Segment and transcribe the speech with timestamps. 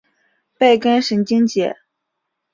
[0.57, 1.77] 背根神经节。